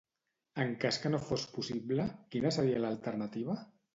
En 0.63 0.71
cas 0.85 0.97
que 1.03 1.11
no 1.15 1.19
fos 1.25 1.43
possible, 1.57 2.07
quina 2.35 2.53
seria 2.57 2.83
l'alternativa? 2.87 3.59